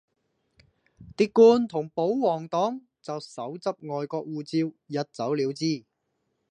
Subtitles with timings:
[1.15, 5.85] 啲官同保皇黨就手執外國護照一走了之